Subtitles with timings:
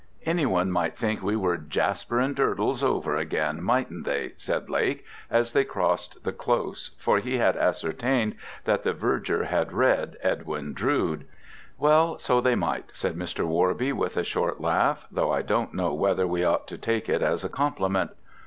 [0.25, 5.05] "Any one might think we were Jasper and Durdles, over again, mightn't they," said Lake,
[5.29, 8.33] as they crossed the close, for he had ascertained
[8.63, 11.25] that the Verger had read Edwin Drood.
[11.77, 13.45] "Well, so they might," said Mr.
[13.47, 17.21] Worby, with a short laugh, "though I don't know whether we ought to take it
[17.21, 18.09] as a compliment.